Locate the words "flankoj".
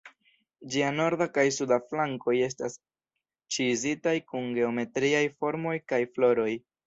1.89-2.33